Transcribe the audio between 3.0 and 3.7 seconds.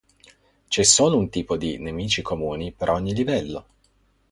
livello.